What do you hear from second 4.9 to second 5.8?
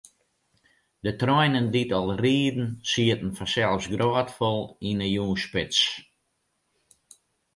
'e jûnsspits.